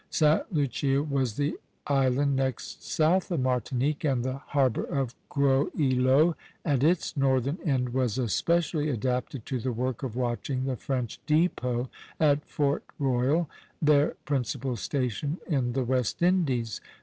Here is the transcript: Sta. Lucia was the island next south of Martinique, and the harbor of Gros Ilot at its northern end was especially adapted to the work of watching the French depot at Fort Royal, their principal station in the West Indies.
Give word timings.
Sta. 0.09 0.41
Lucia 0.51 1.03
was 1.03 1.35
the 1.35 1.59
island 1.85 2.35
next 2.35 2.83
south 2.83 3.29
of 3.29 3.39
Martinique, 3.41 4.03
and 4.03 4.23
the 4.25 4.37
harbor 4.37 4.83
of 4.83 5.13
Gros 5.29 5.69
Ilot 5.79 6.35
at 6.65 6.83
its 6.83 7.15
northern 7.15 7.59
end 7.63 7.89
was 7.89 8.17
especially 8.17 8.89
adapted 8.89 9.45
to 9.45 9.59
the 9.59 9.71
work 9.71 10.01
of 10.01 10.15
watching 10.15 10.65
the 10.65 10.75
French 10.75 11.19
depot 11.27 11.87
at 12.19 12.43
Fort 12.45 12.83
Royal, 12.97 13.47
their 13.79 14.15
principal 14.25 14.75
station 14.75 15.37
in 15.47 15.73
the 15.73 15.83
West 15.83 16.23
Indies. 16.23 16.81